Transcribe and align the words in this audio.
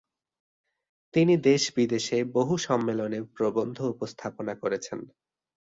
তিনি 1.13 1.33
দেশ-বিদেশে 1.43 2.17
বহু 2.33 2.53
সম্মেলনে 2.57 3.19
প্রবন্ধ 3.35 3.77
উপস্থাপনা 3.85 4.53
করেছেন। 4.55 4.99